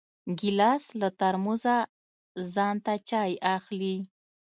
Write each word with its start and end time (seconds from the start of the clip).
ګیلاس 0.39 0.83
له 1.01 1.09
ترموزه 1.19 1.75
ځان 2.53 2.75
ته 2.85 2.93
چای 3.09 3.31
اخلي. 3.57 3.97